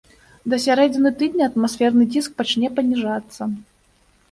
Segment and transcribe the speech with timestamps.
[0.53, 3.41] Да сярэдзіны тыдня атмасферны ціск пачне паніжацца.